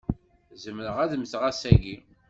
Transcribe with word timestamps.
Zemreɣ 0.63 0.95
ad 1.03 1.11
mmteɣ 1.17 1.41
ass-agi. 1.49 1.97